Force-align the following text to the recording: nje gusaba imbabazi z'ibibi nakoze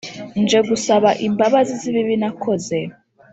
nje 0.41 0.59
gusaba 0.69 1.09
imbabazi 1.27 1.73
z'ibibi 1.81 2.15
nakoze 2.21 2.77